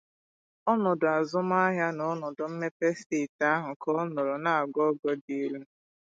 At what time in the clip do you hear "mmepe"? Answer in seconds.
2.51-2.87